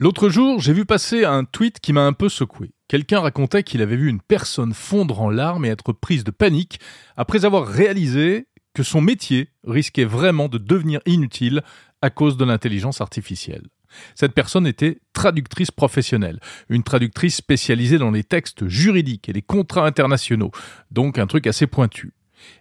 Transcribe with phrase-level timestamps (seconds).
[0.00, 2.72] L'autre jour, j'ai vu passer un tweet qui m'a un peu secoué.
[2.88, 6.80] Quelqu'un racontait qu'il avait vu une personne fondre en larmes et être prise de panique
[7.16, 11.62] après avoir réalisé que son métier risquait vraiment de devenir inutile
[12.02, 13.68] à cause de l'intelligence artificielle.
[14.16, 19.86] Cette personne était traductrice professionnelle, une traductrice spécialisée dans les textes juridiques et les contrats
[19.86, 20.50] internationaux,
[20.90, 22.14] donc un truc assez pointu.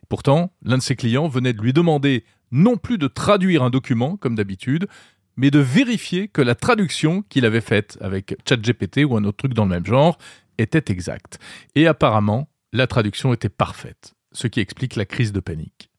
[0.07, 4.18] Pourtant, l'un de ses clients venait de lui demander non plus de traduire un document,
[4.18, 4.88] comme d'habitude,
[5.36, 9.54] mais de vérifier que la traduction qu'il avait faite avec ChatGPT ou un autre truc
[9.54, 10.18] dans le même genre
[10.57, 11.39] était exacte.
[11.75, 15.89] Et apparemment, la traduction était parfaite, ce qui explique la crise de panique.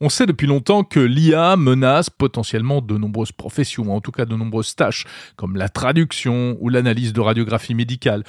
[0.00, 4.36] On sait depuis longtemps que l'IA menace potentiellement de nombreuses professions, en tout cas de
[4.36, 5.06] nombreuses tâches,
[5.36, 8.22] comme la traduction ou l'analyse de radiographie médicale.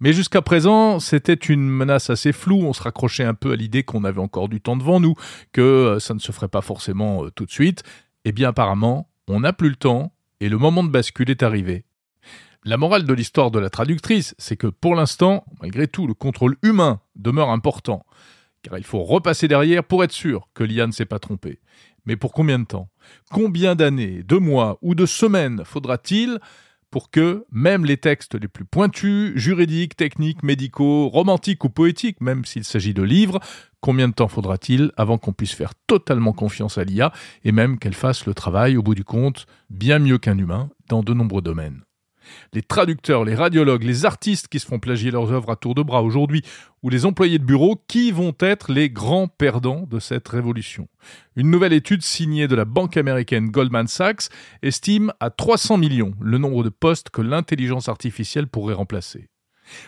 [0.00, 3.84] Mais jusqu'à présent, c'était une menace assez floue, on se raccrochait un peu à l'idée
[3.84, 5.14] qu'on avait encore du temps devant nous,
[5.52, 7.82] que euh, ça ne se ferait pas forcément euh, tout de suite.
[8.24, 11.84] Eh bien apparemment, on n'a plus le temps, et le moment de bascule est arrivé.
[12.64, 16.56] La morale de l'histoire de la traductrice, c'est que pour l'instant, malgré tout, le contrôle
[16.62, 18.04] humain demeure important
[18.64, 21.60] car il faut repasser derrière pour être sûr que l'IA ne s'est pas trompée.
[22.06, 22.88] Mais pour combien de temps?
[23.30, 26.40] Combien d'années, de mois ou de semaines faudra-t-il
[26.94, 32.44] pour que même les textes les plus pointus, juridiques, techniques, médicaux, romantiques ou poétiques, même
[32.44, 33.40] s'il s'agit de livres,
[33.80, 37.94] combien de temps faudra-t-il avant qu'on puisse faire totalement confiance à l'IA et même qu'elle
[37.94, 41.82] fasse le travail, au bout du compte, bien mieux qu'un humain dans de nombreux domaines?
[42.52, 45.82] Les traducteurs, les radiologues, les artistes qui se font plagier leurs œuvres à tour de
[45.82, 46.42] bras aujourd'hui,
[46.82, 50.88] ou les employés de bureau, qui vont être les grands perdants de cette révolution
[51.36, 54.28] Une nouvelle étude signée de la banque américaine Goldman Sachs
[54.62, 59.28] estime à 300 millions le nombre de postes que l'intelligence artificielle pourrait remplacer.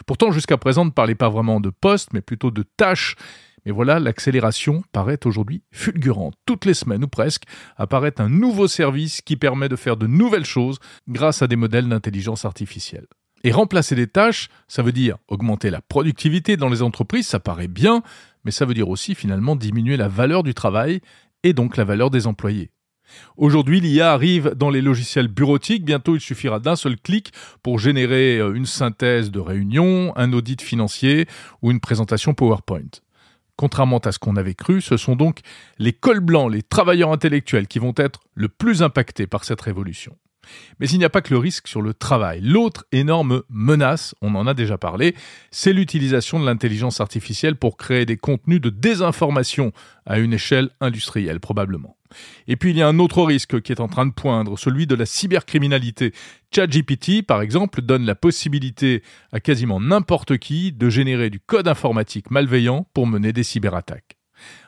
[0.07, 3.17] Pourtant, jusqu'à présent, ne parlait pas vraiment de postes, mais plutôt de tâches
[3.67, 6.35] mais voilà, l'accélération paraît aujourd'hui fulgurante.
[6.47, 7.43] Toutes les semaines ou presque
[7.77, 10.79] apparaît un nouveau service qui permet de faire de nouvelles choses
[11.09, 13.09] grâce à des modèles d'intelligence artificielle.
[13.43, 17.69] Et remplacer des tâches, ça veut dire augmenter la productivité dans les entreprises, ça paraît
[17.69, 18.03] bien,
[18.45, 21.01] mais ça veut dire aussi finalement diminuer la valeur du travail
[21.43, 22.71] et donc la valeur des employés.
[23.37, 25.85] Aujourd'hui, l'IA arrive dans les logiciels bureautiques.
[25.85, 27.33] Bientôt, il suffira d'un seul clic
[27.63, 31.27] pour générer euh, une synthèse de réunion, un audit financier
[31.63, 33.01] ou une présentation PowerPoint.
[33.57, 35.41] Contrairement à ce qu'on avait cru, ce sont donc
[35.79, 40.17] les cols blancs, les travailleurs intellectuels qui vont être le plus impactés par cette révolution.
[40.79, 42.41] Mais il n'y a pas que le risque sur le travail.
[42.41, 45.15] L'autre énorme menace, on en a déjà parlé,
[45.51, 49.73] c'est l'utilisation de l'intelligence artificielle pour créer des contenus de désinformation
[50.05, 51.96] à une échelle industrielle probablement.
[52.47, 54.87] Et puis il y a un autre risque qui est en train de poindre, celui
[54.87, 56.13] de la cybercriminalité.
[56.55, 59.03] ChatGPT, par exemple, donne la possibilité
[59.33, 64.17] à quasiment n'importe qui de générer du code informatique malveillant pour mener des cyberattaques.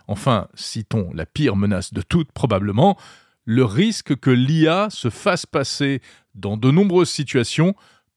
[0.07, 2.97] Enfin, citons la pire menace de toutes probablement,
[3.45, 6.03] le risque que l'IA se fasse passer
[6.35, 7.75] dans de nombreuses situations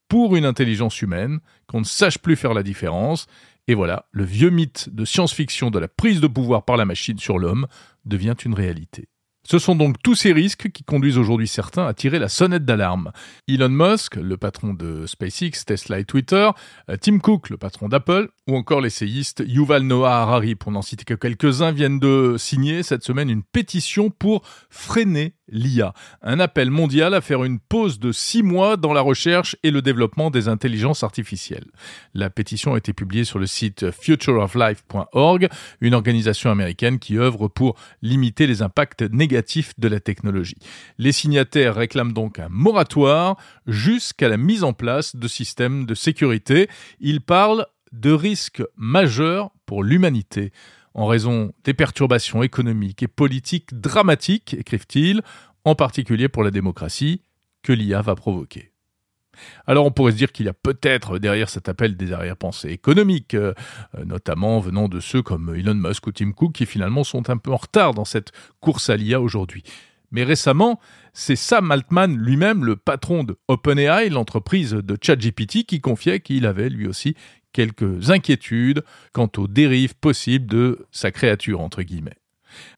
[0.09, 3.27] pour une intelligence humaine, qu'on ne sache plus faire la différence,
[3.71, 7.17] et voilà, le vieux mythe de science-fiction de la prise de pouvoir par la machine
[7.17, 7.67] sur l'homme
[8.03, 9.07] devient une réalité.
[9.43, 13.13] Ce sont donc tous ces risques qui conduisent aujourd'hui certains à tirer la sonnette d'alarme.
[13.47, 16.49] Elon Musk, le patron de SpaceX, Tesla et Twitter,
[16.89, 21.05] euh, Tim Cook, le patron d'Apple, ou encore l'essayiste Yuval Noah Harari, pour n'en citer
[21.05, 25.93] que quelques-uns, viennent de signer cette semaine une pétition pour freiner l'IA.
[26.21, 29.81] Un appel mondial à faire une pause de six mois dans la recherche et le
[29.81, 31.67] développement des intelligences artificielles.
[32.13, 35.49] La pétition a été publiée sur le site futureoflife.org,
[35.81, 40.57] une organisation américaine qui œuvre pour limiter les impacts négatifs de la technologie.
[40.97, 43.37] Les signataires réclament donc un moratoire
[43.67, 46.69] jusqu'à la mise en place de systèmes de sécurité.
[46.99, 50.51] Ils parlent de risques majeurs pour l'humanité
[50.93, 55.21] en raison des perturbations économiques et politiques dramatiques, écrivent-ils,
[55.63, 57.21] en particulier pour la démocratie,
[57.63, 58.71] que l'IA va provoquer.
[59.65, 63.33] Alors on pourrait se dire qu'il y a peut-être derrière cet appel des arrière-pensées économiques,
[63.33, 63.53] euh,
[64.05, 67.51] notamment venant de ceux comme Elon Musk ou Tim Cook qui finalement sont un peu
[67.51, 69.63] en retard dans cette course à l'IA aujourd'hui.
[70.11, 70.79] Mais récemment,
[71.13, 76.69] c'est Sam Altman lui-même, le patron de OpenAI, l'entreprise de ChatGPT, qui confiait qu'il avait
[76.69, 77.15] lui aussi
[77.53, 78.83] quelques inquiétudes
[79.13, 82.17] quant aux dérives possibles de sa créature, entre guillemets.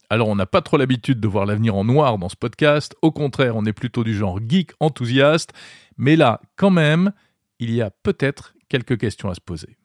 [0.10, 3.12] Alors on n'a pas trop l'habitude de voir l'avenir en noir dans ce podcast, au
[3.12, 5.54] contraire on est plutôt du genre geek enthousiaste,
[5.98, 7.14] mais là quand même
[7.60, 9.78] il y a peut-être quelques questions à se poser.